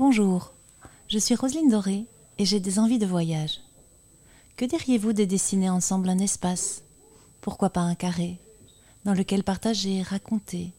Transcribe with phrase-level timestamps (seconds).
[0.00, 0.54] Bonjour,
[1.08, 2.06] je suis Roselyne Doré
[2.38, 3.60] et j'ai des envies de voyage.
[4.56, 6.84] Que diriez-vous de dessiner ensemble un espace,
[7.42, 8.40] pourquoi pas un carré,
[9.04, 10.72] dans lequel partager, raconter,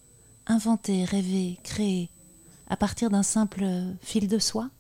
[0.48, 2.10] inventer, rêver, créer,
[2.68, 3.64] à partir d'un simple
[4.02, 4.72] fil de soie?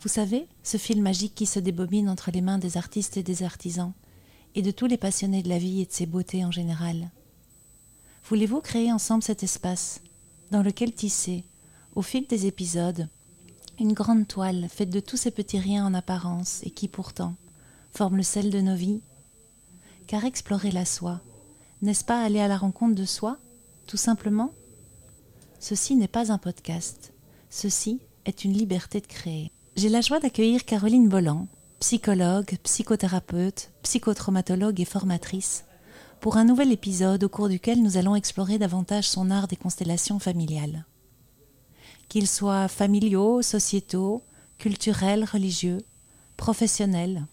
[0.00, 3.44] Vous savez, ce fil magique qui se débobine entre les mains des artistes et des
[3.44, 3.92] artisans,
[4.56, 7.08] et de tous les passionnés de la vie et de ses beautés en général.
[8.28, 10.00] Voulez-vous créer ensemble cet espace,
[10.50, 11.44] dans lequel tisser,
[11.94, 13.08] au fil des épisodes,
[13.78, 17.34] une grande toile faite de tous ces petits riens en apparence et qui pourtant
[17.90, 19.00] forment le sel de nos vies.
[20.06, 21.20] Car explorer la soi,
[21.82, 23.38] n'est-ce pas aller à la rencontre de soi,
[23.86, 24.52] tout simplement?
[25.58, 27.12] Ceci n'est pas un podcast,
[27.50, 29.50] ceci est une liberté de créer.
[29.76, 31.48] J'ai la joie d'accueillir Caroline Bolland,
[31.80, 35.64] psychologue, psychothérapeute, psychotraumatologue et formatrice,
[36.20, 40.18] pour un nouvel épisode au cours duquel nous allons explorer davantage son art des constellations
[40.18, 40.84] familiales
[42.14, 44.22] qu'ils soient familiaux, sociétaux,
[44.58, 45.78] culturels, religieux,
[46.36, 47.26] professionnels.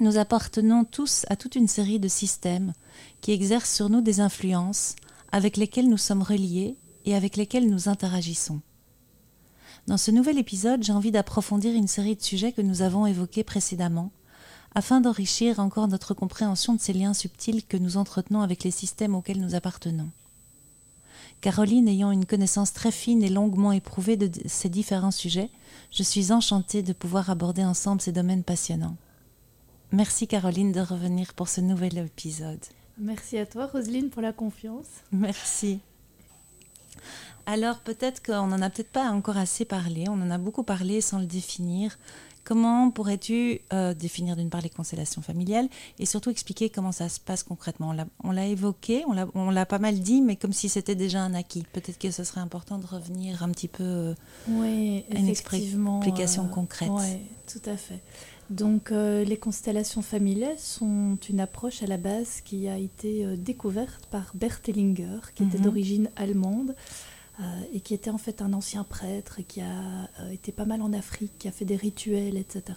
[0.00, 2.72] Nous appartenons tous à toute une série de systèmes
[3.20, 4.96] qui exercent sur nous des influences
[5.30, 8.60] avec lesquelles nous sommes reliés et avec lesquels nous interagissons.
[9.86, 13.44] Dans ce nouvel épisode, j'ai envie d'approfondir une série de sujets que nous avons évoqués
[13.44, 14.10] précédemment,
[14.74, 19.14] afin d'enrichir encore notre compréhension de ces liens subtils que nous entretenons avec les systèmes
[19.14, 20.10] auxquels nous appartenons.
[21.40, 25.50] Caroline ayant une connaissance très fine et longuement éprouvée de ces différents sujets,
[25.92, 28.96] je suis enchantée de pouvoir aborder ensemble ces domaines passionnants.
[29.92, 32.58] Merci Caroline de revenir pour ce nouvel épisode.
[32.98, 34.88] Merci à toi Roselyne pour la confiance.
[35.12, 35.80] Merci.
[37.46, 41.00] Alors peut-être qu'on n'en a peut-être pas encore assez parlé, on en a beaucoup parlé
[41.00, 41.98] sans le définir.
[42.48, 45.68] Comment pourrais-tu euh, définir d'une part les constellations familiales
[45.98, 47.94] et surtout expliquer comment ça se passe concrètement?
[48.24, 51.64] On l'a évoqué, on l'a pas mal dit, mais comme si c'était déjà un acquis.
[51.74, 54.14] Peut-être que ce serait important de revenir un petit peu euh,
[54.48, 56.88] oui, à une explication euh, concrète.
[56.90, 57.18] Oui,
[57.52, 58.00] tout à fait.
[58.48, 64.32] Donc les constellations familiales sont une approche à la base qui a été découverte par
[64.32, 65.64] Bert Hellinger, qui était mhm.
[65.64, 66.74] d'origine allemande.
[67.40, 70.64] Euh, et qui était en fait un ancien prêtre et qui a euh, été pas
[70.64, 72.76] mal en Afrique, qui a fait des rituels, etc.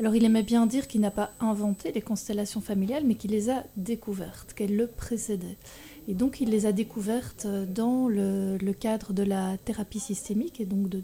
[0.00, 3.50] Alors il aimait bien dire qu'il n'a pas inventé les constellations familiales, mais qu'il les
[3.50, 5.56] a découvertes, qu'elles le précédaient.
[6.08, 10.64] Et donc il les a découvertes euh, dans le, cadre de la thérapie systémique et
[10.64, 11.00] donc de,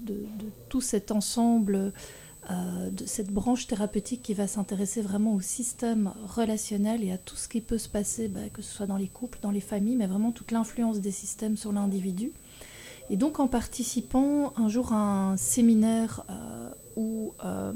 [0.68, 1.92] tout cet ensemble,
[2.48, 7.46] de cette branche thérapeutique qui va s'intéresser vraiment au système relationnel et à tout ce
[7.46, 10.08] qui peut se passer, bah, que ce soit dans les couples, dans les familles, mais
[10.08, 12.32] vraiment toute l'influence des systèmes sur l'individu.
[13.10, 17.72] Et donc en participant un jour à un séminaire euh, où euh,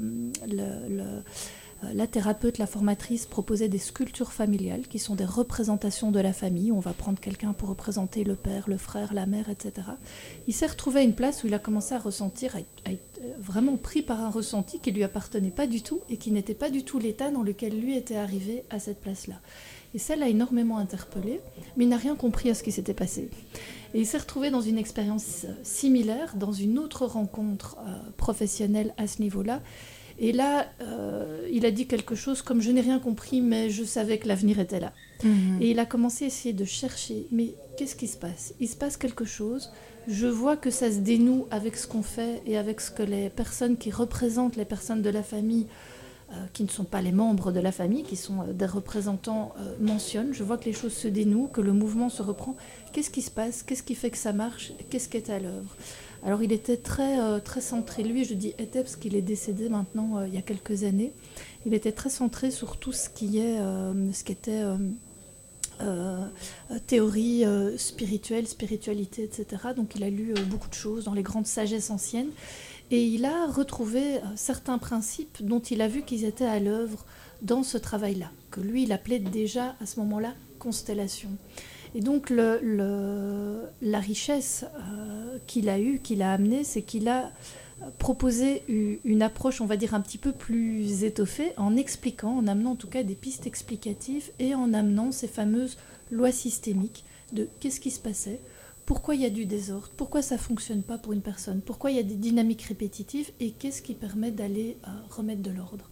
[0.49, 1.21] euh,
[1.93, 6.71] la thérapeute, la formatrice proposait des sculptures familiales qui sont des représentations de la famille.
[6.71, 9.87] On va prendre quelqu'un pour représenter le père, le frère, la mère, etc.
[10.47, 13.75] Il s'est retrouvé à une place où il a commencé à ressentir, à être vraiment
[13.75, 16.83] pris par un ressenti qui lui appartenait pas du tout et qui n'était pas du
[16.83, 19.35] tout l'état dans lequel lui était arrivé à cette place-là.
[19.93, 21.39] Et ça l'a énormément interpellé,
[21.75, 23.29] mais il n'a rien compris à ce qui s'était passé.
[23.93, 28.93] Et il s'est retrouvé dans une expérience euh, similaire, dans une autre rencontre euh, professionnelle
[28.97, 29.61] à ce niveau-là.
[30.17, 33.83] Et là, euh, il a dit quelque chose comme je n'ai rien compris, mais je
[33.83, 34.93] savais que l'avenir était là.
[35.23, 35.61] Mhm.
[35.61, 38.53] Et il a commencé à essayer de chercher, mais qu'est-ce qui se passe?
[38.59, 39.71] Il se passe quelque chose.
[40.07, 43.29] Je vois que ça se dénoue avec ce qu'on fait et avec ce que les
[43.29, 45.67] personnes qui représentent les personnes de la famille
[46.53, 49.75] qui ne sont pas les membres de la famille, qui sont euh, des représentants, euh,
[49.79, 50.33] mentionnent.
[50.33, 52.55] Je vois que les choses se dénouent, que le mouvement se reprend.
[52.93, 53.63] Qu'est-ce qui se passe?
[53.63, 54.71] Qu'est-ce qui fait que ça marche?
[54.89, 55.75] Qu'est-ce qui est à l'œuvre?
[56.23, 60.23] Alors il était très, très centré, lui, je dis était parce qu'il est décédé maintenant
[60.25, 61.11] il y a quelques années.
[61.67, 64.63] Il était très centré sur tout ce qui, est, ce qui était...
[66.87, 67.43] théorie
[67.77, 69.45] spirituelle, spiritualité, etc.
[69.75, 72.31] Donc il a lu beaucoup de choses dans les grandes sagesses anciennes.
[72.91, 77.05] Et il a retrouvé euh, certains principes dont il a vu qu'ils étaient à l'œuvre
[77.41, 81.29] dans ce travail-là, que lui, il appelait déjà à ce moment-là constellation.
[81.93, 87.31] Et donc la richesse euh, qu'il a eue, qu'il a amenée, c'est qu'il a
[87.99, 92.71] proposé une approche, on va dire, un petit peu plus étoffée, en expliquant, en amenant
[92.71, 95.77] en tout cas des pistes explicatives et en amenant ces fameuses
[96.11, 97.03] lois systémiques
[97.33, 98.39] de qu'est-ce qui se passait,
[98.85, 101.97] pourquoi il y a du désordre, pourquoi ça fonctionne pas pour une personne, pourquoi il
[101.97, 103.31] y a des dynamiques répétitives?
[103.39, 105.89] Et qu'est-ce qui permet d'aller euh, remettre de l'ordre?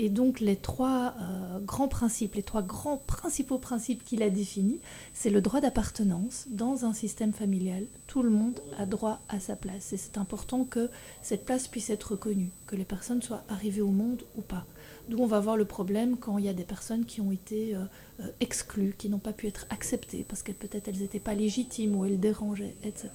[0.00, 4.80] Et donc les trois euh, grands principes, les trois grands principaux principes qu'il a définis,
[5.12, 7.84] c'est le droit d'appartenance dans un système familial.
[8.06, 10.88] Tout le monde a droit à sa place et c'est important que
[11.20, 14.66] cette place puisse être reconnue, que les personnes soient arrivées au monde ou pas.
[15.08, 17.74] D'où on va voir le problème quand il y a des personnes qui ont été
[17.74, 17.84] euh,
[18.20, 21.96] euh, exclues, qui n'ont pas pu être acceptées parce qu'elles peut-être elles n'étaient pas légitimes
[21.96, 23.08] ou elles dérangeaient, etc.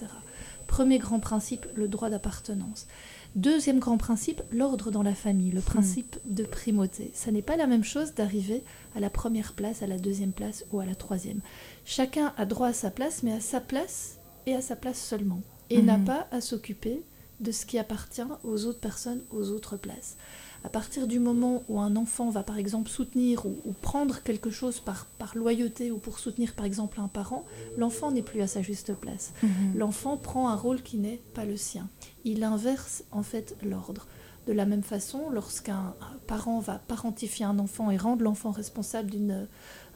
[0.65, 2.87] Premier grand principe, le droit d'appartenance.
[3.35, 7.11] Deuxième grand principe, l'ordre dans la famille, le principe de primauté.
[7.13, 8.63] Ça n'est pas la même chose d'arriver
[8.95, 11.41] à la première place, à la deuxième place ou à la troisième.
[11.85, 14.17] Chacun a droit à sa place, mais à sa place
[14.47, 15.41] et à sa place seulement.
[15.69, 16.05] Et n'a Mhm.
[16.05, 17.01] pas à s'occuper
[17.39, 20.15] de ce qui appartient aux autres personnes, aux autres places.
[20.63, 24.49] À partir du moment où un enfant va par exemple soutenir ou, ou prendre quelque
[24.49, 27.45] chose par, par loyauté ou pour soutenir par exemple un parent,
[27.77, 29.33] l'enfant n'est plus à sa juste place.
[29.43, 29.49] Mhm.
[29.75, 31.89] L'enfant prend un rôle qui n'est pas le sien.
[32.23, 34.07] Il inverse en fait l'ordre.
[34.47, 35.93] De la même façon, lorsqu'un
[36.27, 39.47] parent va parentifier un enfant et rendre l'enfant responsable d'une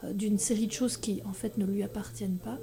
[0.04, 2.58] euh, d'une série de choses qui en fait ne lui appartiennent pas,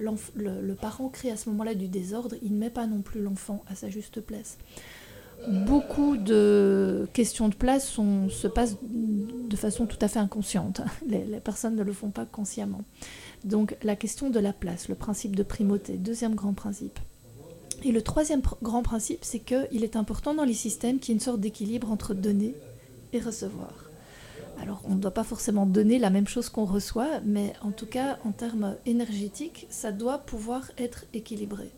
[0.00, 3.20] euh, le parent crée à ce moment-là du désordre, il ne met pas non plus
[3.20, 4.56] l'enfant à sa juste place.
[5.46, 10.80] Beaucoup de questions de place se passent de façon tout à fait inconsciente.
[11.06, 12.82] Les, personnes ne le font pas consciemment.
[13.44, 16.98] Donc la question de la place, le principe de primauté, deuxième grand principe.
[17.84, 21.18] Et le troisième grand principe, c'est qu'il est important dans les systèmes qu'il y ait
[21.18, 22.54] une sorte d'équilibre entre donner
[23.12, 23.88] et recevoir.
[24.60, 27.86] Alors on ne doit pas forcément donner la même chose qu'on reçoit, mais en tout
[27.86, 31.70] cas en termes énergétiques, ça doit pouvoir être équilibré.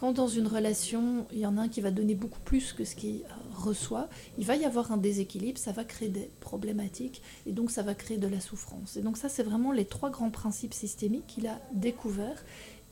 [0.00, 2.86] Quand dans une relation, il y en a un qui va donner beaucoup plus que
[2.86, 3.20] ce qu'il
[3.54, 4.08] reçoit,
[4.38, 7.94] il va y avoir un déséquilibre, ça va créer des problématiques et donc ça va
[7.94, 8.96] créer de la souffrance.
[8.96, 12.42] Et donc ça, c'est vraiment les trois grands principes systémiques qu'il a découverts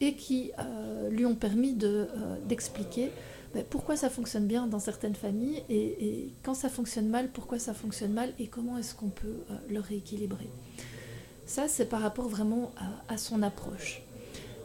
[0.02, 3.10] et qui euh, lui ont permis de, euh, d'expliquer
[3.54, 7.72] ben, pourquoi ça fonctionne bien dans certaines familles et, quand ça fonctionne mal, pourquoi ça
[7.72, 10.50] fonctionne mal et comment est-ce qu'on peut euh, le rééquilibrer.
[11.46, 12.70] Ça, c'est par rapport vraiment
[13.08, 14.02] à son approche.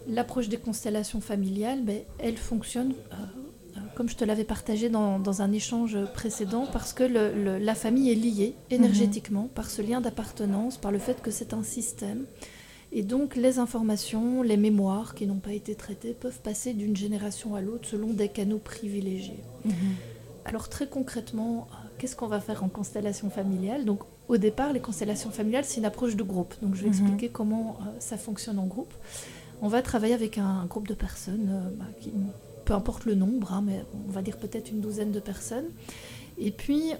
[0.07, 3.15] L'approche des constellations familiales, ben, elle fonctionne, euh,
[3.77, 7.57] euh, comme je te l'avais partagé dans, dans un échange précédent, parce que le- le-
[7.57, 11.63] la famille est liée énergétiquement par ce lien d'appartenance, par le fait que c'est un
[11.63, 12.25] système.
[12.91, 17.55] Et donc les informations, les mémoires qui n'ont pas été traitées peuvent passer d'une génération
[17.55, 19.39] à l'autre selon des canaux privilégiés.
[19.65, 19.73] Mhm.
[20.45, 23.85] Alors très concrètement, euh, qu'est-ce qu'on va faire en constellation familiale?
[23.85, 26.53] Donc au départ, les constellations familiales, c'est une approche de groupe.
[26.61, 26.93] Donc je vais Mhm.
[26.93, 28.93] expliquer comment euh, ça fonctionne en groupe.
[29.61, 31.85] On va travailler avec un groupe de personnes, euh, bah,
[32.65, 35.67] peu importe le nombre, hein, mais on va dire peut-être une douzaine de personnes.
[36.37, 36.93] Et puis,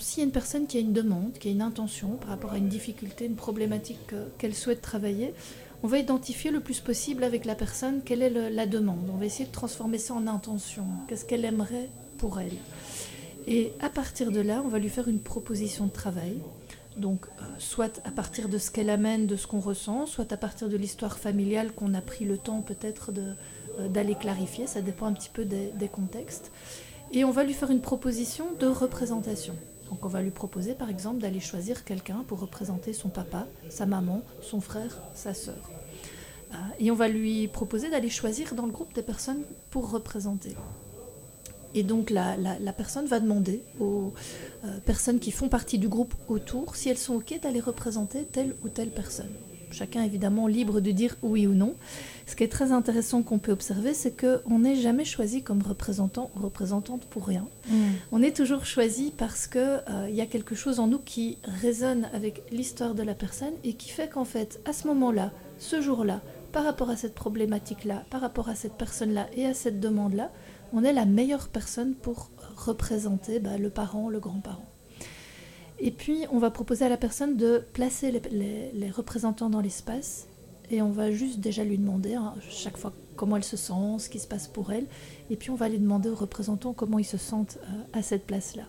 [0.00, 2.52] s'il y a une personne qui a une demande, qui a une intention par rapport
[2.52, 5.32] à une difficulté, une problématique qu'elle souhaite travailler,
[5.82, 9.08] on va identifier le plus possible avec la personne quelle est la demande.
[9.12, 10.84] On va essayer de transformer ça en intention.
[11.06, 11.88] Qu'est-ce qu'elle aimerait
[12.18, 12.56] pour elle
[13.46, 16.40] Et à partir de là, on va lui faire une proposition de travail.
[16.98, 20.36] Donc, euh, soit à partir de ce qu'elle amène, de ce qu'on ressent, soit à
[20.36, 24.66] partir de l'histoire familiale qu'on a pris le temps peut-être euh, d'aller clarifier.
[24.66, 26.50] Ça dépend un petit peu des, des contextes.
[27.12, 29.54] Et on va lui faire une proposition de représentation.
[29.90, 33.86] Donc, on va lui proposer, par exemple, d'aller choisir quelqu'un pour représenter son papa, sa
[33.86, 35.70] maman, son frère, sa sœur.
[36.52, 40.56] Euh, et on va lui proposer d'aller choisir dans le groupe des personnes pour représenter.
[41.74, 44.12] Et donc la, la- la personne va demander aux
[44.64, 48.54] euh, personnes qui font partie du groupe autour si elles sont OK d'aller représenter telle
[48.64, 49.30] ou telle personne.
[49.70, 51.74] Chacun évidemment libre de dire oui ou non.
[52.26, 56.30] Ce qui est très intéressant qu'on peut observer, c'est qu'on n'est jamais choisi comme représentant
[56.36, 57.46] ou représentante pour rien.
[57.68, 57.76] Mhm.
[58.12, 62.08] On est toujours choisi parce que euh, y a quelque chose en nous qui résonne
[62.14, 66.22] avec l'histoire de la personne et qui fait qu'en fait, à ce moment-là, ce jour-là,
[66.50, 70.30] par rapport à cette problématique-là, par rapport à cette personne-là et à cette demande-là,
[70.72, 74.64] on est la meilleure personne pour représenter bah, le parent, le grand-parent.
[75.80, 80.26] Et puis, on va proposer à la personne de placer les, représentants dans l'espace
[80.70, 84.08] et on va juste déjà lui demander hein, chaque fois comment elle se sent, ce
[84.08, 84.86] qui se passe pour elle.
[85.30, 88.26] Et puis, on va aller demander aux représentants comment ils se sentent euh, à cette
[88.26, 88.64] place-là.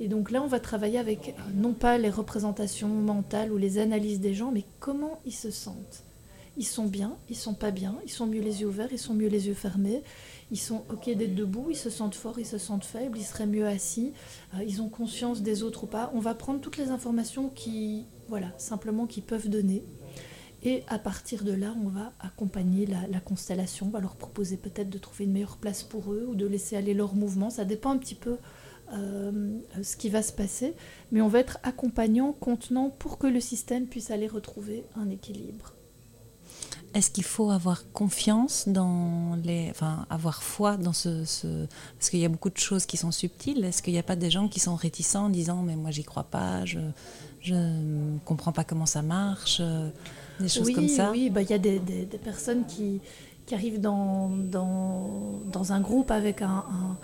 [0.00, 3.78] Et donc là, on va travailler avec euh, non pas les représentations mentales ou les
[3.78, 6.04] analyses des gens, mais comment ils se sentent.
[6.58, 9.14] Ils sont bien, ils sont pas bien, ils sont mieux les yeux ouverts, ils sont
[9.14, 10.02] mieux les yeux fermés,
[10.50, 13.46] ils sont ok d'être debout, ils se sentent forts, ils se sentent faibles, ils seraient
[13.46, 14.12] mieux assis,
[14.54, 16.10] euh, ils ont conscience des autres ou pas.
[16.14, 19.84] On va prendre toutes les informations qui, voilà, simplement qui peuvent donner.
[20.64, 24.56] Et à partir de là, on va accompagner la, la constellation, on va leur proposer
[24.56, 27.50] peut-être de trouver une meilleure place pour eux ou de laisser aller leurs mouvements.
[27.50, 28.36] Ça dépend un petit peu
[28.92, 30.74] euh, ce qui va se passer,
[31.12, 35.72] mais on va être accompagnant, contenant pour que le système puisse aller retrouver un équilibre.
[36.94, 39.68] Est-ce qu'il faut avoir confiance dans les.
[39.70, 41.24] Enfin, avoir foi dans ce.
[41.24, 41.66] ce-
[41.98, 43.64] Parce qu'il y a beaucoup de choses qui sont subtiles.
[43.64, 46.04] Est-ce qu'il n'y a pas des gens qui sont réticents en disant Mais moi, j'y
[46.04, 46.80] crois pas, je
[47.50, 49.60] ne comprends pas comment ça marche
[50.40, 51.10] Des choses oui, comme ça?
[51.10, 53.00] Oui, bah, il y a des, des- des personnes qui,
[53.46, 56.96] qui arrivent dans, dans, dans un groupe avec un, un,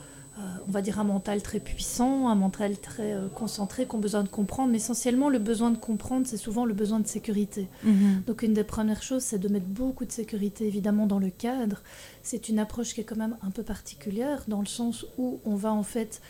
[0.67, 4.29] on va dire un mental très puissant, un mental très concentré, qui ont besoin de
[4.29, 4.71] comprendre.
[4.71, 7.69] Mais essentiellement, le besoin de comprendre, c'est souvent le besoin de sécurité.
[7.83, 8.23] Mhm.
[8.27, 11.83] Donc une des premières choses, c'est de mettre beaucoup de sécurité, évidemment, dans le cadre.
[12.23, 15.57] C'est une approche qui est quand même un peu particulière, dans le sens où on
[15.57, 16.21] va en fait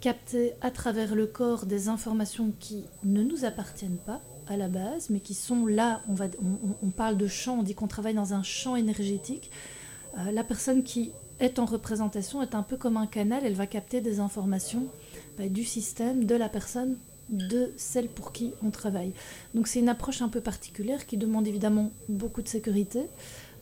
[0.00, 5.10] capter à travers le corps des informations qui ne nous appartiennent pas à la base,
[5.10, 6.02] mais qui sont là.
[6.08, 6.26] On, va,
[6.82, 9.50] on, parle de champ, on dit qu'on travaille dans un champ énergétique.
[10.18, 13.66] Euh, la personne qui est en représentation est un peu comme un canal, elle va
[13.66, 14.86] capter des informations
[15.38, 16.96] bah, du système, de la personne,
[17.28, 19.12] de celle pour qui on travaille.
[19.54, 23.00] Donc c'est une approche un peu particulière qui demande évidemment beaucoup de sécurité.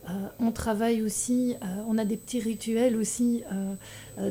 [0.09, 3.43] Euh, on travaille aussi, euh, on a des petits rituels aussi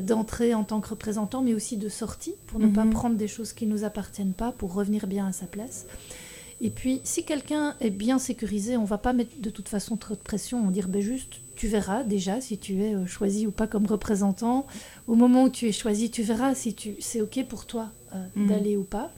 [0.01, 2.91] d'entrée en tant que représentant, mais aussi de sortie pour ne pas mhm.
[2.91, 5.87] prendre des choses qui ne nous appartiennent pas, pour revenir bien à sa place.
[6.63, 10.13] Et puis, si quelqu'un est bien sécurisé, on va pas mettre de toute façon trop
[10.13, 10.63] de pression.
[10.63, 13.87] On dire, ben juste, tu verras déjà si tu es euh, choisi ou pas comme
[13.87, 14.67] représentant.
[15.07, 18.23] Au moment où tu es choisi, tu verras si tu c'est ok pour toi euh,
[18.35, 18.47] mhm.
[18.47, 19.11] d'aller ou pas.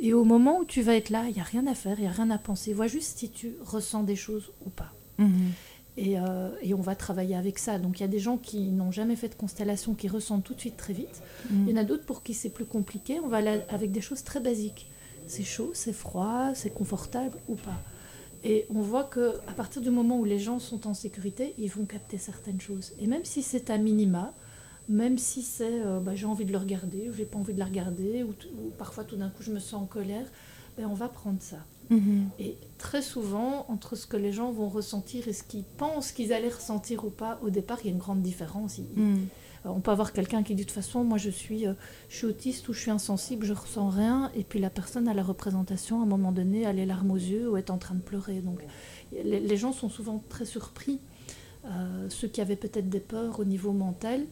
[0.00, 2.04] Et au moment où tu vas être là, il y a rien à faire, il
[2.04, 2.72] y a rien à penser.
[2.72, 4.92] Vois juste si tu ressens des choses ou pas.
[5.18, 5.52] Mhm.
[5.96, 7.78] Et, euh, et, on va travailler avec ça.
[7.78, 10.54] Donc il y a des gens qui n'ont jamais fait de constellation qui ressentent tout
[10.54, 11.22] de suite très vite.
[11.50, 11.68] Mhm.
[11.68, 13.20] Il y en a d'autres pour qui c'est plus compliqué.
[13.22, 14.88] On va aller avec des choses très basiques
[15.30, 17.80] c'est chaud, c'est froid, c'est confortable ou pas.
[18.42, 21.70] Et on voit que à partir du moment où les gens sont en sécurité, ils
[21.70, 22.92] vont capter certaines choses.
[22.98, 24.32] Et même si c'est à minima,
[24.88, 27.58] même si c'est euh, bah, j'ai envie de le regarder ou j'ai pas envie de
[27.58, 28.32] la regarder, ou,
[28.78, 30.26] parfois tout d'un coup je me sens en colère,
[30.76, 31.58] ben, on va prendre ça.
[31.90, 32.22] Mm-hmm.
[32.38, 36.32] Et très souvent, entre ce que les gens vont ressentir et ce qu'ils pensent qu'ils
[36.32, 38.80] allaient ressentir ou pas, au départ, il y a une grande différence.
[38.96, 39.16] Euh,
[39.64, 41.74] on peut avoir quelqu'un qui dit de toute façon, moi je suis, euh,
[42.08, 45.14] je suis autiste ou je suis insensible, je ressens rien, et puis la personne à
[45.14, 47.94] la représentation, à un moment donné, a les larmes aux yeux ou est en train
[47.94, 48.40] de pleurer.
[48.40, 48.60] Donc
[49.12, 50.98] les, gens sont souvent très surpris,
[51.66, 54.24] euh, ceux qui avaient peut-être des peurs au niveau mental,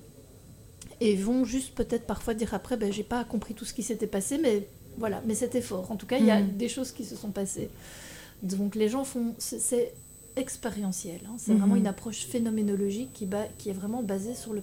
[1.00, 4.06] et vont juste peut-être parfois dire après, ben, j'ai pas compris tout ce qui s'était
[4.06, 4.66] passé, mais
[4.96, 5.90] voilà, mais c'était fort.
[5.90, 6.56] En tout cas, il y a mm.
[6.56, 7.70] des choses qui se sont passées.
[8.42, 9.92] Donc les gens font, c'est
[11.26, 11.36] Hein.
[11.38, 11.80] C'est vraiment mhm.
[11.80, 13.28] une approche phénoménologique qui,
[13.58, 14.62] qui est vraiment basée sur le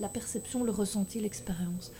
[0.00, 1.92] la, perception, le ressenti, l'expérience.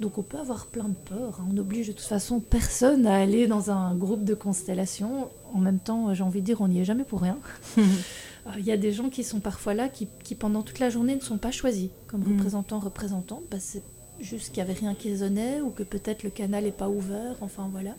[0.00, 1.40] Donc on peut avoir plein de peurs.
[1.40, 1.46] Hein.
[1.50, 5.28] On n'oblige de toute façon personne à aller dans un groupe de constellations.
[5.52, 7.38] En même temps, j'ai envie de dire, on n'y est jamais pour rien.
[8.46, 10.06] Euh, il y a des gens qui sont parfois là, qui,
[10.36, 12.36] pendant toute la journée ne sont pas choisis comme mhm.
[12.36, 13.42] représentants, représentants.
[13.50, 13.82] Bah, c'est
[14.20, 17.34] juste qu'il n'y avait rien qui résonnait ou que peut-être le canal n'est pas ouvert.
[17.40, 17.90] Enfin voilà.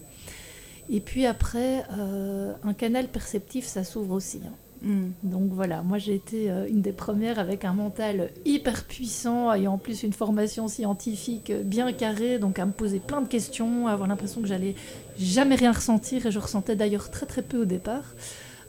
[0.90, 4.42] Et puis après, euh, un canal perceptif, ça s'ouvre aussi.
[4.46, 4.54] Hein.
[4.82, 5.10] Hmm.
[5.24, 9.74] Donc voilà, moi j'ai été euh, une des premières avec un mental hyper puissant, ayant
[9.74, 13.92] en plus une formation scientifique bien carrée, donc à me poser plein de questions, à
[13.92, 14.76] avoir l'impression que j'allais
[15.18, 18.16] jamais rien ressentir, et je ressentais d'ailleurs très très peu au départ.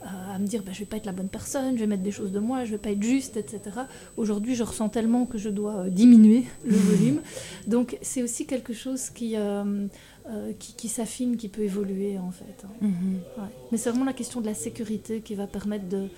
[0.02, 2.02] Euh, à me dire bah, je vais pas être la bonne personne, je vais mettre
[2.02, 3.60] des choses de moi, je vais pas être juste, etc.
[4.16, 7.20] Aujourd'hui, je ressens tellement que je dois diminuer le volume.
[7.66, 9.86] Donc, c'est aussi quelque chose qui, euh,
[10.58, 12.64] qui, s'affine, qui peut évoluer en fait.
[12.64, 12.70] Hein.
[12.80, 13.20] Mhm.
[13.72, 16.08] Mais c'est vraiment la question de la sécurité qui va permettre de,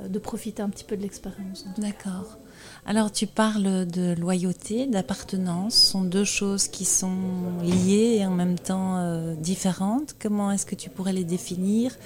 [0.00, 1.66] euh, de profiter un petit peu de l'expérience.
[1.78, 2.38] D'accord.
[2.84, 8.30] Alors tu parles de loyauté, d'appartenance, ce sont deux choses qui sont liées et en
[8.30, 10.14] même temps euh, différentes.
[10.20, 11.96] Comment est-ce que tu pourrais les définir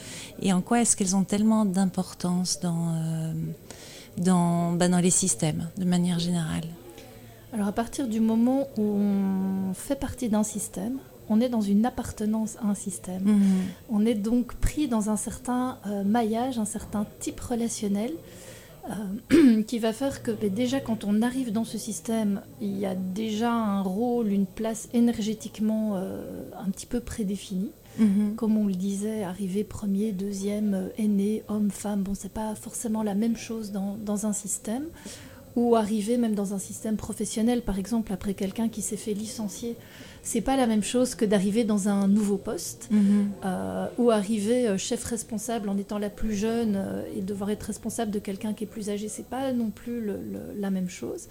[0.40, 2.94] et en quoi est-ce qu'elles ont tellement d'importance dans,
[4.18, 6.64] dans, bah, dans les systèmes de manière générale?
[7.52, 11.86] Alors à partir du moment où on fait partie d'un système, on est dans une
[11.86, 13.22] appartenance à un système.
[13.24, 13.42] Mhm.
[13.90, 18.12] On est donc pris dans un certain euh, maillage, un certain type relationnel
[18.90, 22.86] euh, qui va faire que ben, déjà quand on arrive dans ce système, il y
[22.86, 27.70] a déjà un rôle, une place énergétiquement euh, un petit peu prédéfinie.
[27.98, 28.34] Mhm.
[28.34, 33.14] Comme on le disait, arriver premier, deuxième, aîné, homme, femme, bon, c'est pas forcément la
[33.14, 34.86] même chose dans, dans un système
[35.56, 39.76] ou arriver même dans un système professionnel, par exemple, après quelqu'un qui s'est fait licencier
[40.24, 43.28] c'est pas la même chose que d'arriver dans un nouveau poste mhm.
[43.44, 47.64] euh, ou arriver euh, chef responsable en étant la plus jeune euh, et devoir être
[47.64, 49.08] responsable de quelqu'un qui est plus âgé.
[49.08, 50.02] C'est pas non plus
[50.58, 51.28] la même chose.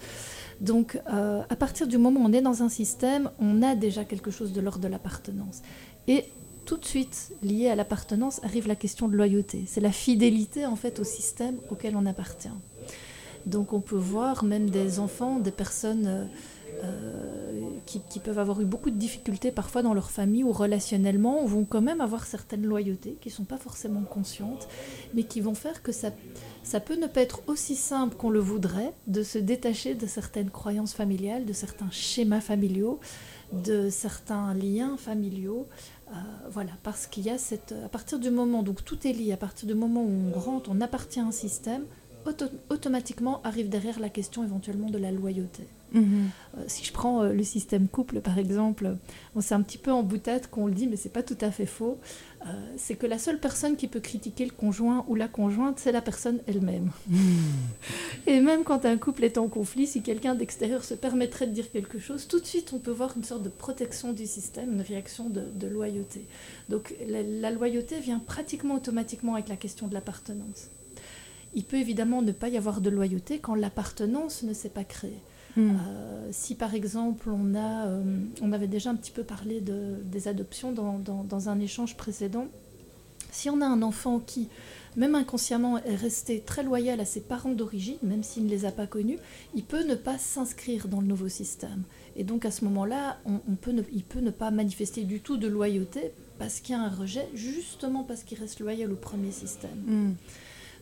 [0.60, 4.30] Donc, à partir du moment où on est dans un système, on a déjà quelque
[4.30, 5.62] chose de l'ordre de l'appartenance.
[6.06, 6.24] Et
[6.64, 9.64] tout de suite, lié à l'appartenance, arrive la question de loyauté.
[9.66, 12.48] C'est la fidélité en fait au système auquel on appartient.
[13.46, 16.28] Donc, on peut voir même des enfants, des personnes
[16.82, 21.64] euh, qui, peuvent avoir eu beaucoup de difficultés parfois dans leur famille ou relationnellement, vont
[21.64, 24.66] quand même avoir certaines loyautés qui ne sont pas forcément conscientes,
[25.12, 26.10] mais qui vont faire que ça,
[26.62, 30.50] ça peut ne pas être aussi simple qu'on le voudrait de se détacher de certaines
[30.50, 32.98] croyances familiales, de certains schémas familiaux,
[33.52, 35.68] de certains liens familiaux.
[36.08, 36.12] Euh,
[36.50, 37.74] voilà, parce qu'il y a cette.
[37.84, 40.70] À partir du moment, donc tout est lié, à partir du moment où on rentre,
[40.72, 41.84] on appartient à un système,
[42.70, 45.64] automatiquement arrive derrière la question éventuellement de la loyauté.
[45.94, 46.30] Mhm.
[46.58, 48.96] Euh, si je prends euh, le système couple, par exemple,
[49.34, 51.50] on c'est un petit peu en boutade qu'on le dit, mais c'est pas tout à
[51.50, 51.98] fait faux.
[52.46, 55.92] Euh, c'est que la seule personne qui peut critiquer le conjoint ou la conjointe, c'est
[55.92, 56.90] la personne elle-même.
[57.08, 57.18] Mhm.
[58.26, 61.70] Et même quand un couple est en conflit, si quelqu'un d'extérieur se permettrait de dire
[61.70, 64.82] quelque chose, tout de suite on peut voir une sorte de protection du système, une
[64.82, 66.26] réaction de, loyauté.
[66.68, 70.68] Donc la loyauté vient pratiquement automatiquement avec la question de l'appartenance.
[71.54, 75.20] Il peut évidemment ne pas y avoir de loyauté quand l'appartenance ne s'est pas créée.
[75.56, 75.70] Hmm.
[75.70, 78.02] Euh, si par exemple on a, euh,
[78.42, 82.48] on avait déjà un petit peu parlé de, des adoptions dans, dans, un échange précédent,
[83.30, 84.48] si on a un enfant qui,
[84.96, 88.72] même inconsciemment, est resté très loyal à ses parents d'origine, même s'il ne les a
[88.72, 89.18] pas connus,
[89.54, 91.82] il peut ne pas s'inscrire dans le nouveau système.
[92.16, 95.36] Et donc à ce moment-là, on, peut ne, il peut ne pas manifester du tout
[95.36, 99.30] de loyauté parce qu'il y a un rejet, justement parce qu'il reste loyal au premier
[99.30, 99.78] système.
[99.86, 100.12] Hmm.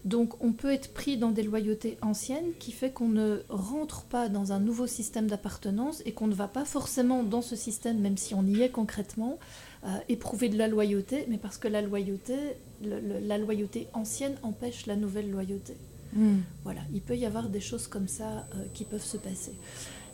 [0.05, 4.29] Donc on peut être pris dans des loyautés anciennes qui fait qu'on ne rentre pas
[4.29, 8.17] dans un nouveau système d'appartenance et qu'on ne va pas forcément dans ce système, même
[8.17, 9.39] si on y est concrètement,
[9.85, 12.35] euh, éprouver de la loyauté, mais parce que la loyauté,
[12.83, 15.77] la loyauté ancienne empêche la nouvelle loyauté.
[16.15, 16.41] Hmm.
[16.65, 19.55] Voilà, il peut y avoir des choses comme ça euh, qui peuvent se passer.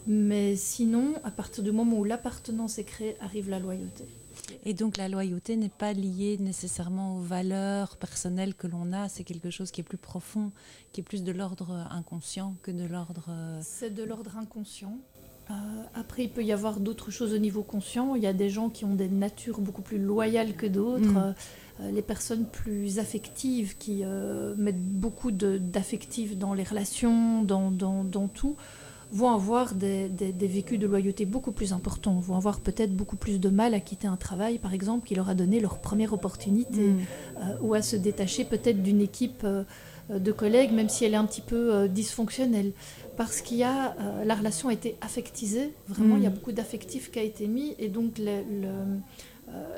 [0.06, 4.04] Mais sinon, à partir du moment où l'appartenance est créée, arrive la loyauté.
[4.64, 9.24] Et donc la loyauté n'est pas liée nécessairement aux valeurs personnelles que l'on a, c'est
[9.24, 10.52] quelque chose qui est plus profond,
[10.92, 13.26] qui est plus de l'ordre inconscient que de l'ordre...
[13.28, 14.98] Euh, c'est de l'ordre inconscient.
[15.50, 15.54] Euh,
[15.94, 18.14] après, il peut y avoir d'autres choses au niveau conscient.
[18.14, 21.06] Il y a des gens qui ont des natures beaucoup plus loyales que d'autres.
[21.06, 21.34] Mm.
[21.80, 24.02] Euh, les personnes plus affectives qui
[24.56, 28.56] mettent beaucoup d'affectifs dans les relations, dans, dans, dans tout
[29.10, 30.08] vont avoir des,
[30.40, 34.06] vécus de loyauté beaucoup plus importants, vont avoir peut-être beaucoup plus de mal à quitter
[34.06, 37.00] un travail, par exemple, qui leur a donné leur première opportunité, mm.
[37.38, 39.64] euh, ou à se détacher peut-être d'une équipe euh,
[40.10, 42.72] de collègues, même si elle est un petit peu euh, dysfonctionnelle.
[43.16, 46.34] Parce qu'il y a, la relation a été affectisée, vraiment, il y a mm.
[46.34, 48.20] beaucoup d'affectifs qui a été mis, et donc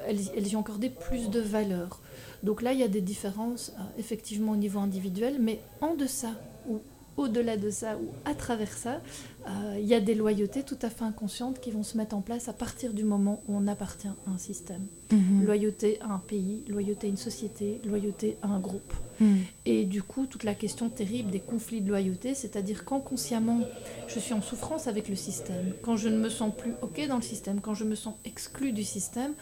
[0.06, 2.02] elles, y ont accordé plus de valeur.
[2.42, 6.32] Donc là, il y a des différences, effectivement, au niveau individuel, mais en deçà,
[6.68, 6.80] ou
[7.16, 9.00] au-delà de ça ou à travers ça,
[9.48, 12.20] euh, il y a des loyautés tout à fait inconscientes qui vont se mettre en
[12.20, 14.86] place à partir du moment où on appartient à un système.
[15.12, 15.44] Mhm.
[15.44, 18.92] Loyauté à un pays, loyauté à une société, loyauté à un groupe.
[19.20, 19.38] Mhm.
[19.66, 23.60] Et du coup, toute la question terrible des conflits de loyauté, c'est-à-dire quand consciemment
[24.08, 27.16] je suis en souffrance avec le système, quand je ne me sens plus OK dans
[27.16, 29.32] le système, quand je me sens exclu du système,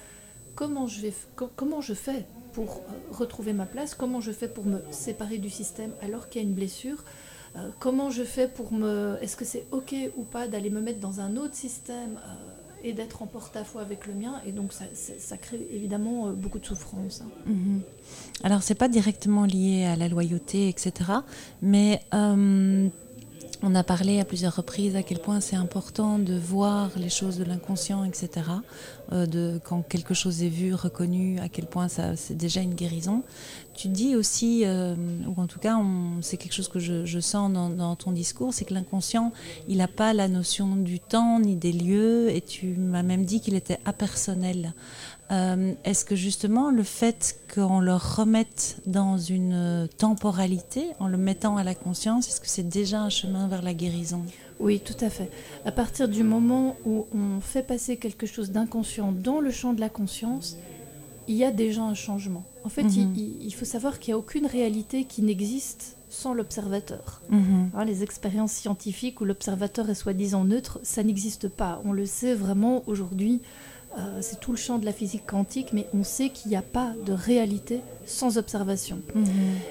[0.54, 1.12] comment je, vais,
[1.54, 5.50] comment je fais pour euh, retrouver ma place, comment je fais pour me séparer du
[5.50, 7.04] système alors qu'il y a une blessure
[7.56, 9.16] euh, comment je fais pour me...
[9.20, 12.92] Est-ce que c'est OK ou pas d'aller me mettre dans un autre système euh, et
[12.92, 14.40] d'être en porte-à-faux avec le mien?
[14.46, 17.22] Et donc ça, crée évidemment euh, beaucoup de souffrance.
[17.22, 17.30] Hein.
[17.46, 17.80] Mhm.
[18.44, 20.92] Alors c'est pas directement lié à la loyauté, etc.
[21.62, 22.00] Mais
[23.62, 27.38] on a parlé à plusieurs reprises à quel point c'est important de voir les choses
[27.38, 28.42] de l'inconscient, etc.
[29.10, 33.22] de, quand quelque chose est vu, reconnu, à quel point ça, c'est déjà une guérison.
[33.74, 35.78] Tu dis aussi, euh, ou en tout cas,
[36.20, 39.32] c'est quelque chose que je, sens dans, ton discours, c'est que l'inconscient,
[39.68, 43.40] il n'a pas la notion du temps ni des lieux, et tu m'as même dit
[43.40, 44.74] qu'il était apersonnel.
[45.30, 51.56] Euh, est-ce que justement le fait qu'on le remette dans une temporalité, en le mettant
[51.56, 54.22] à la conscience, est-ce que c'est déjà un chemin vers la guérison?
[54.60, 55.30] Oui, tout à fait.
[55.64, 59.80] À partir du moment où on fait passer quelque chose d'inconscient dans le champ de
[59.80, 60.56] la conscience,
[61.28, 62.44] il y a déjà un changement.
[62.64, 63.14] En fait, mhm.
[63.16, 67.20] il, faut savoir qu'il n'y a aucune réalité qui n'existe sans l'observateur.
[67.30, 67.70] Mhm.
[67.74, 71.80] Hein, les expériences scientifiques où l'observateur est soi-disant neutre, ça n'existe pas.
[71.84, 73.40] On le sait vraiment aujourd'hui.
[73.98, 76.62] Euh, c'est tout le champ de la physique quantique, mais on sait qu'il n'y a
[76.62, 79.00] pas de réalité sans observation.
[79.14, 79.26] Mhm.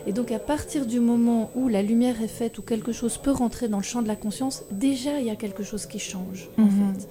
[0.06, 3.32] Et donc à partir du moment où la lumière est faite, où quelque chose peut
[3.32, 6.50] rentrer dans le champ de la conscience, déjà il y a quelque chose qui change.
[6.58, 7.08] En fait.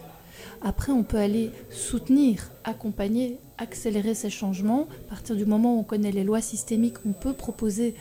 [0.63, 4.89] Après, on peut aller soutenir, accompagner, accélérer ces changements.
[5.07, 7.95] À partir du moment où on connaît les lois systémiques, on peut proposer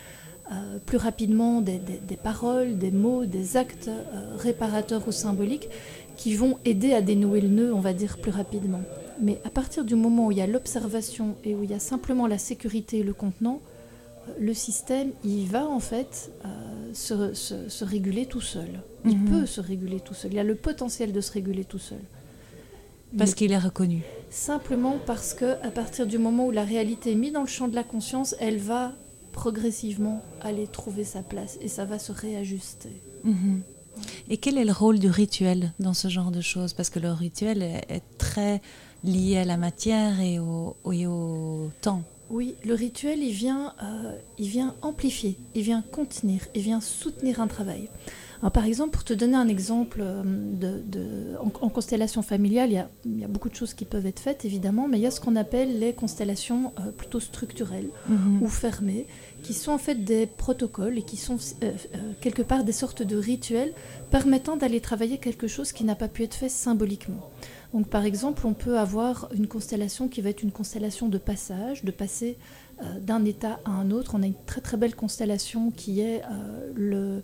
[0.51, 1.79] euh, plus rapidement des,
[2.21, 5.69] paroles, des mots, des actes euh, réparateurs ou symboliques
[6.17, 8.81] qui vont aider à dénouer le nœud, on va dire, plus rapidement.
[9.21, 11.79] Mais à partir du moment où il y a l'observation et où il y a
[11.79, 13.61] simplement la sécurité et le contenant,
[14.27, 16.31] euh, le système, il va en fait
[16.93, 18.81] se, réguler tout seul.
[19.05, 19.29] Il mhm.
[19.29, 20.33] peut se réguler tout seul.
[20.33, 21.99] Il a le potentiel de se réguler tout seul.
[23.17, 24.01] Parce qu'il est reconnu.
[24.29, 27.67] Simplement parce que à partir du moment où la réalité est mise dans le champ
[27.67, 28.91] de la conscience, elle va
[29.31, 33.01] progressivement aller trouver sa place et ça va se réajuster.
[33.23, 33.61] Mhm.
[34.29, 36.73] Et quel est le rôle du rituel dans ce genre de choses?
[36.73, 38.61] Parce que le rituel est, très
[39.05, 42.03] lié à la matière et au, au temps.
[42.29, 47.39] Oui, le rituel, il vient, euh, il vient amplifier, il vient contenir, il vient soutenir
[47.39, 47.87] un travail.
[48.51, 53.27] par exemple, pour te donner un exemple, euh, de, en, constellation familiale, il y, a,
[53.27, 55.79] beaucoup de choses qui peuvent être faites, évidemment, mais il y a ce qu'on appelle
[55.79, 58.41] les constellations euh, plutôt structurelles mhm.
[58.41, 59.05] ou fermées,
[59.43, 61.71] qui sont en fait des protocoles et qui sont euh,
[62.21, 63.73] quelque part des sortes de rituels
[64.09, 67.29] permettant d'aller travailler quelque chose qui n'a pas pu être fait symboliquement.
[67.75, 71.83] Donc, par exemple, on peut avoir une constellation qui va être une constellation de passage,
[71.83, 72.37] de passer
[73.01, 74.15] d'un état à un autre.
[74.15, 76.21] On a une très très belle constellation qui est
[76.75, 77.21] le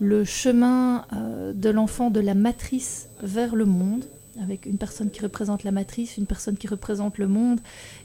[0.00, 4.04] le chemin euh, de l'enfant de la matrice vers le monde,
[4.40, 7.60] avec une personne qui représente la matrice, une personne qui représente le monde,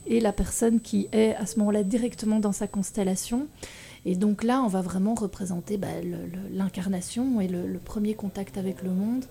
[0.06, 3.46] et la personne qui est à ce moment-là directement dans sa constellation.
[4.04, 5.88] Et donc là, on va vraiment représenter bah,
[6.52, 9.24] l'incarnation et le, premier contact avec le monde.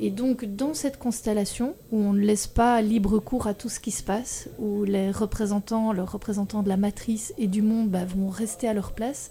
[0.00, 3.80] Et donc dans cette constellation, où on ne laisse pas libre cours à tout ce
[3.80, 8.04] qui se passe, où les représentants, les représentants de la matrice et du monde bah,
[8.04, 9.30] vont rester à leur place,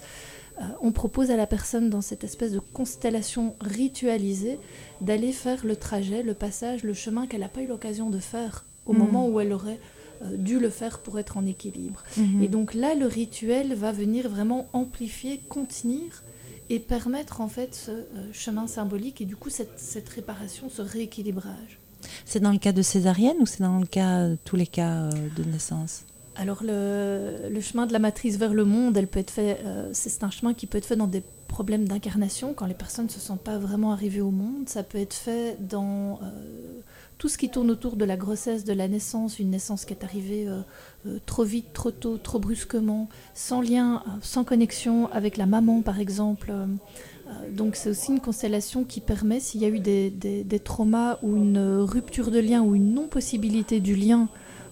[0.60, 4.60] euh, on propose à la personne dans cette espèce de constellation ritualisée
[5.02, 8.66] d'aller faire le trajet, le passage, le chemin qu'elle n'a pas eu l'occasion de faire
[8.86, 9.00] au mhm.
[9.00, 9.80] moment où elle aurait
[10.24, 12.04] euh, dû le faire pour être en équilibre.
[12.18, 12.44] Mhm.
[12.44, 16.24] Et donc là, le rituel va venir vraiment amplifier, contenir
[16.70, 21.80] et permettre en fait ce euh, chemin symbolique et du coup cette, réparation, ce rééquilibrage.
[22.26, 25.44] C'est dans le cas de césarienne ou c'est dans le cas tous les cas de
[25.44, 26.04] naissance?
[26.38, 30.24] Alors le, chemin de la matrice vers le monde, elle peut être fait, euh, c'est
[30.24, 33.20] un chemin qui peut être fait dans des problèmes d'incarnation quand les personnes ne se
[33.20, 34.70] sentent pas vraiment arrivées au monde.
[34.70, 36.82] Ça peut être fait dans euh,
[37.18, 40.04] tout ce qui tourne autour de la grossesse, de la naissance, une naissance qui est
[40.04, 45.82] arrivée euh, trop vite, trop tôt, trop brusquement, sans lien, sans connexion avec la maman
[45.82, 46.54] par exemple.
[47.52, 51.36] donc c'est aussi une constellation qui permet, s'il y a eu des, des, traumas ou
[51.36, 54.30] une rupture de lien ou une non-possibilité du lien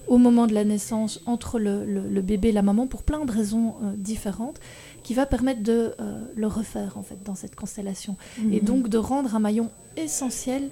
[0.07, 3.75] au moment de la naissance entre le, bébé et la maman pour plein de raisons
[3.83, 4.59] euh, différentes
[5.03, 8.15] qui va permettre de euh, le refaire en fait dans cette constellation
[8.51, 8.65] et mhm.
[8.65, 10.69] donc de rendre un maillon essentiel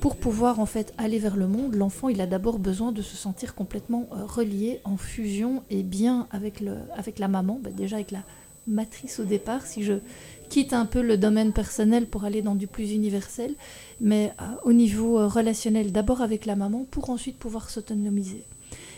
[0.00, 3.16] pour pouvoir en fait aller vers le monde, l'enfant il a d'abord besoin de se
[3.16, 7.96] sentir complètement euh, relié, en fusion et bien avec, le, avec la maman, bah, déjà
[7.96, 8.22] avec la
[8.66, 9.94] matrice au départ, si je
[10.48, 13.54] quitte un peu le domaine personnel pour aller dans du plus universel,
[14.00, 14.32] mais
[14.64, 18.44] au niveau relationnel d'abord avec la maman pour ensuite pouvoir s'autonomiser.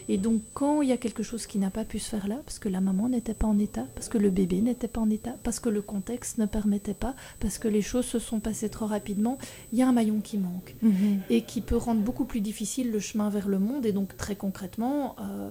[0.09, 2.37] Et donc quand il y a quelque chose qui n'a pas pu se faire là,
[2.45, 5.11] parce que la maman n'était pas en état, parce que le bébé n'était pas en
[5.11, 8.69] état, parce que le contexte ne permettait pas, parce que les choses se sont passées
[8.69, 9.39] trop rapidement,
[9.73, 11.21] il y a un maillon qui manque mhm.
[11.31, 13.87] et qui peut rendre beaucoup plus difficile le chemin vers le monde.
[13.87, 15.51] Et donc très concrètement, euh,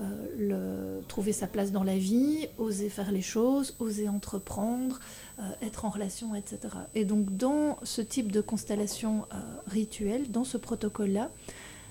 [0.00, 5.00] euh, trouver sa place dans la vie, oser faire les choses, oser entreprendre,
[5.40, 6.58] euh, être en relation, etc.
[6.94, 9.26] Et donc dans ce type de constellation
[9.66, 11.30] rituelle, dans ce protocole-là,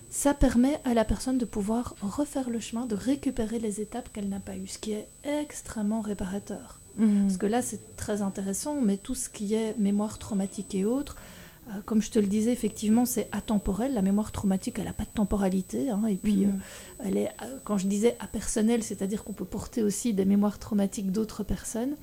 [0.09, 4.29] ça permet à la personne de pouvoir refaire le chemin, de récupérer les étapes qu'elle
[4.29, 6.79] n'a pas eues, ce qui est extrêmement réparateur.
[6.97, 7.23] Mhm.
[7.23, 11.17] Parce que là, c'est très intéressant, mais tout ce qui est mémoire traumatique et autres,
[11.69, 13.93] euh, comme je te le disais, effectivement, c'est atemporel.
[13.93, 15.89] La mémoire traumatique, elle n'a pas de temporalité.
[15.89, 16.53] Hein, et puis, mhm.
[16.55, 20.59] euh, elle est, euh, quand je disais apersonnelle, c'est-à-dire qu'on peut porter aussi des mémoires
[20.59, 21.95] traumatiques d'autres personnes.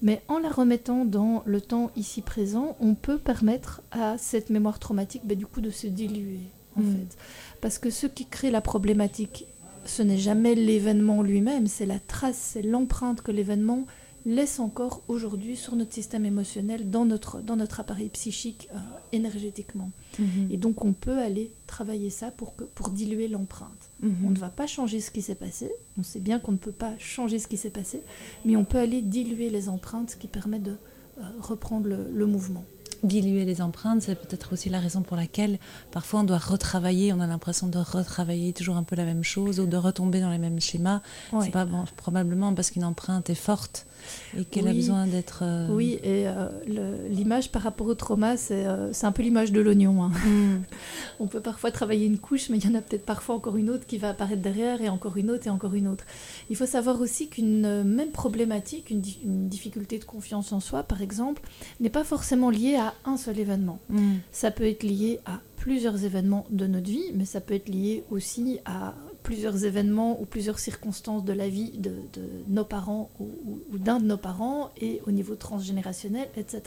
[0.00, 4.78] Mais en la remettant dans le temps ici présent, on peut permettre à cette mémoire
[4.78, 6.40] traumatique bah, du coup de se diluer.
[6.78, 6.92] Mm.
[6.92, 7.16] fait.
[7.60, 9.46] Parce que ce qui crée la problématique,
[9.84, 13.86] ce n'est jamais l'événement lui-même, c'est la trace, c'est l'empreinte que l'événement
[14.26, 18.78] laisse encore aujourd'hui sur notre système émotionnel, dans notre, dans notre appareil psychique euh,
[19.12, 19.90] énergétiquement.
[20.20, 20.50] Mm-hmm.
[20.50, 23.90] Et donc on peut aller travailler ça pour, que, pour diluer l'empreinte.
[24.04, 24.26] Mm-hmm.
[24.26, 26.72] On ne va pas changer ce qui s'est passé, on sait bien qu'on ne peut
[26.72, 28.02] pas changer ce qui s'est passé,
[28.44, 32.64] mais on peut aller diluer les empreintes, ce qui permet de euh, reprendre le mouvement
[33.02, 35.58] diluer les empreintes, c'est peut-être aussi la raison pour laquelle
[35.90, 39.60] parfois on doit retravailler, on a l'impression de retravailler toujours un peu la même chose
[39.60, 41.00] ou de retomber dans les mêmes schémas.
[41.40, 43.86] C'est pas probablement parce qu'une empreinte est forte
[44.36, 45.40] et qu'elle a besoin d'être.
[45.42, 46.48] Euh, oui, et euh,
[47.08, 50.04] l'image par rapport au trauma, c'est euh, un peu l'image de l'oignon.
[50.04, 50.12] Hein.
[50.26, 50.62] Hmm.
[51.20, 53.70] On peut parfois travailler une couche, mais il y en a peut-être parfois encore une
[53.70, 56.04] autre qui va apparaître derrière, et encore une autre, et encore une autre.
[56.50, 59.02] Il faut savoir aussi qu'une même problématique, une,
[59.48, 61.42] difficulté de confiance en soi, par exemple,
[61.80, 63.78] n'est pas forcément liée à un seul événement.
[63.88, 64.16] Hmm.
[64.32, 68.04] Ça peut être lié à plusieurs événements de notre vie, mais ça peut être lié
[68.10, 71.92] aussi à plusieurs événements ou plusieurs circonstances de la vie de,
[72.46, 73.28] nos parents ou,
[73.76, 76.62] d'un de nos parents et au niveau transgénérationnel, etc.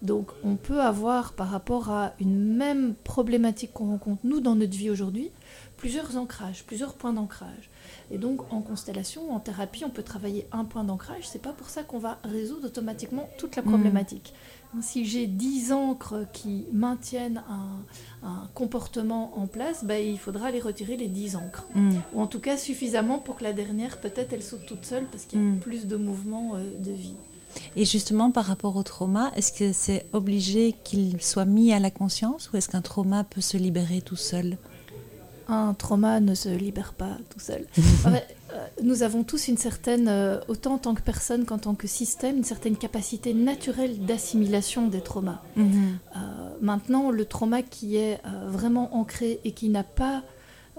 [0.00, 4.76] Donc on peut avoir par rapport à une même problématique qu'on rencontre nous dans notre
[4.76, 5.30] vie aujourd'hui,
[5.76, 7.68] plusieurs ancrages, plusieurs points d'ancrage.
[8.10, 11.26] Et donc en constellation, en thérapie, on peut travailler un point d'ancrage.
[11.26, 13.66] C'est pas pour ça qu'on va résoudre automatiquement toute la mmh.
[13.66, 14.34] problématique.
[14.80, 17.42] Si j'ai 10 encres qui maintiennent
[18.22, 21.66] un, comportement en place, bah, il faudra les retirer les 10 encres.
[21.74, 21.96] Mm.
[22.14, 25.24] Ou en tout cas suffisamment pour que la dernière, peut-être, elle saute toute seule parce
[25.24, 25.58] qu'il y a mm.
[25.58, 27.16] plus de mouvements euh, de vie.
[27.76, 31.90] Et justement, par rapport au trauma, est-ce que c'est obligé qu'il soit mis à la
[31.90, 34.56] conscience ou est-ce qu'un trauma peut se libérer tout seul?
[35.48, 37.66] Un trauma ne se libère pas tout seul.
[38.52, 41.86] Euh, nous avons tous une certaine, euh, autant en tant que personne qu'en tant que
[41.86, 45.40] système, une certaine capacité naturelle d'assimilation des traumas.
[45.56, 45.98] Mhm.
[46.14, 46.18] Euh,
[46.60, 50.22] maintenant, le trauma qui est vraiment ancré et qui n'a pas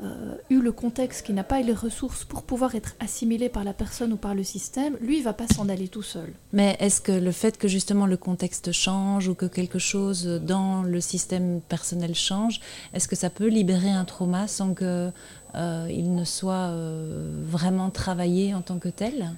[0.01, 3.63] euh, eu le contexte, qui n'a pas eu les ressources pour pouvoir être assimilé par
[3.63, 6.34] la personne ou par le système, lui, il va pas s'en aller tout seul.
[6.51, 10.82] Mais est-ce que le fait que justement le contexte change ou que quelque chose dans
[10.82, 12.60] le système personnel change,
[12.93, 15.12] est-ce que ça peut libérer un trauma sans que
[15.56, 19.32] euh, il ne soit euh, vraiment travaillé en tant que tel?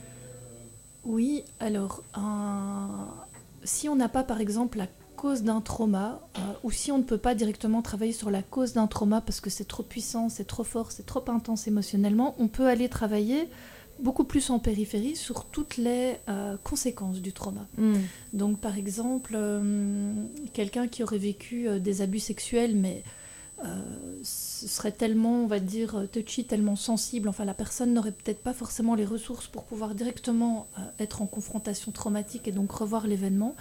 [1.04, 2.02] Oui, alors
[3.64, 7.04] si on n'a pas par exemple la cause d'un trauma, euh, ou si on ne
[7.04, 10.46] peut pas directement travailler sur la cause d'un trauma parce que c'est trop puissant, c'est
[10.46, 13.48] trop fort, c'est trop intense émotionnellement, on peut aller travailler
[14.00, 17.66] beaucoup plus en périphérie sur toutes les euh, conséquences du trauma.
[17.78, 17.96] Hmm.
[18.34, 20.14] Donc par exemple, euh,
[20.54, 23.04] quelqu'un qui aurait vécu des abus sexuels, mais
[24.22, 28.54] ce serait tellement, on va dire, touchy, tellement sensible, enfin la personne n'aurait peut-être pas
[28.54, 30.68] forcément les ressources pour pouvoir directement
[31.00, 33.56] être en confrontation traumatique et donc revoir l'événement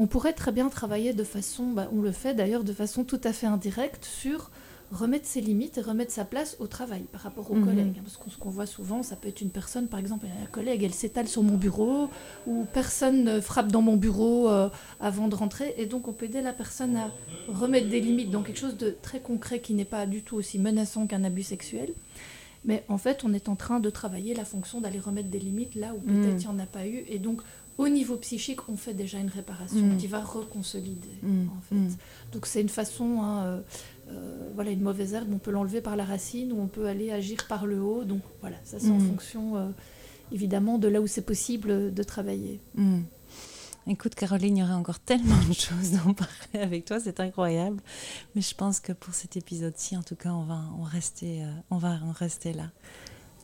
[0.00, 3.20] on pourrait très bien travailler de façon, bah, on le fait d'ailleurs de façon tout
[3.22, 4.50] à fait indirecte, sur
[4.90, 7.66] remettre ses limites et remettre sa place au travail par rapport aux mhm.
[7.66, 8.00] collègues.
[8.02, 10.82] Parce que ce qu'on voit souvent, ça peut être une personne, par exemple, un collègue,
[10.82, 12.08] elle s'étale sur mon bureau,
[12.46, 16.24] ou personne ne frappe dans mon bureau euh, avant de rentrer, et donc on peut
[16.24, 17.10] aider la personne à
[17.48, 20.58] remettre des limites dans quelque chose de très concret qui n'est pas du tout aussi
[20.58, 21.92] menaçant qu'un abus sexuel.
[22.64, 25.74] Mais en fait, on est en train de travailler la fonction d'aller remettre des limites
[25.74, 26.38] là où peut-être mhm.
[26.38, 27.42] il n'y en a pas eu, et donc
[27.78, 29.96] au niveau psychique, on fait déjà une réparation mm.
[29.96, 31.08] qui va reconsolider.
[31.22, 31.48] Mm.
[31.48, 31.74] En fait.
[31.74, 31.96] Mm.
[32.32, 33.60] Donc c'est une façon, hein, euh,
[34.10, 37.10] euh, voilà, une mauvaise herbe, on peut l'enlever par la racine ou on peut aller
[37.10, 38.04] agir par le haut.
[38.04, 39.68] Donc voilà, ça c'est en fonction euh,
[40.32, 42.60] évidemment de là où c'est possible de travailler.
[43.86, 47.18] Écoute Caroline, il y aurait encore tellement de choses à en parler avec toi, c'est
[47.18, 47.80] incroyable.
[48.34, 51.78] Mais je pense que pour cet épisode-ci, en tout cas, on va en rester, on
[51.78, 52.70] va en rester là.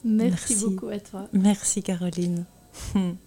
[0.04, 1.28] Merci beaucoup à toi.
[1.32, 2.44] Merci Caroline.